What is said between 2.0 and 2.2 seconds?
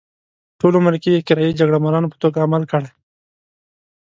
په